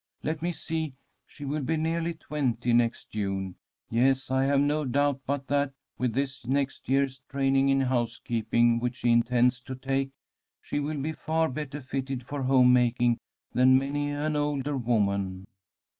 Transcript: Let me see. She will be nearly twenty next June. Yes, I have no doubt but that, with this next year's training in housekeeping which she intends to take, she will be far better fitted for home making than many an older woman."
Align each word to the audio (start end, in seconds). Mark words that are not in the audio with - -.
Let 0.23 0.41
me 0.41 0.51
see. 0.51 0.95
She 1.27 1.45
will 1.45 1.61
be 1.61 1.77
nearly 1.77 2.15
twenty 2.15 2.73
next 2.73 3.11
June. 3.11 3.53
Yes, 3.91 4.31
I 4.31 4.45
have 4.45 4.59
no 4.59 4.83
doubt 4.83 5.21
but 5.27 5.45
that, 5.45 5.73
with 5.99 6.13
this 6.15 6.43
next 6.47 6.89
year's 6.89 7.21
training 7.29 7.69
in 7.69 7.81
housekeeping 7.81 8.79
which 8.79 8.95
she 8.95 9.11
intends 9.11 9.59
to 9.61 9.75
take, 9.75 10.09
she 10.59 10.79
will 10.79 10.97
be 10.99 11.11
far 11.11 11.49
better 11.49 11.81
fitted 11.81 12.25
for 12.25 12.41
home 12.41 12.73
making 12.73 13.19
than 13.53 13.77
many 13.77 14.09
an 14.09 14.35
older 14.35 14.75
woman." 14.75 15.45